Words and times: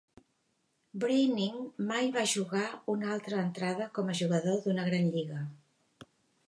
Breining 1.03 1.59
mai 1.91 2.09
va 2.15 2.25
jugar 2.33 2.65
una 2.95 3.13
altra 3.19 3.45
entrada 3.49 3.91
com 3.99 4.09
a 4.15 4.19
jugador 4.23 4.61
d'una 4.67 4.89
Gran 4.91 5.11
Lliga. 5.17 5.49